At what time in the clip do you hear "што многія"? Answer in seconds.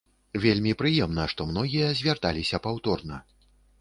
1.33-1.91